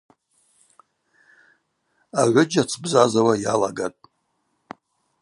[2.21, 4.01] Агӏвыджь ацбзазауа йалагатӏ.